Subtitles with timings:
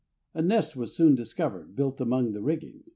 [0.33, 2.85] A nest was soon discovered built among the rigging.